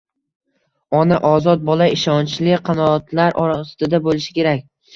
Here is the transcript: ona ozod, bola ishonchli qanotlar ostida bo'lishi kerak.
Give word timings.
ona 0.99 1.19
ozod, 1.31 1.61
bola 1.67 1.89
ishonchli 1.97 2.57
qanotlar 2.71 3.39
ostida 3.47 4.05
bo'lishi 4.11 4.39
kerak. 4.43 4.69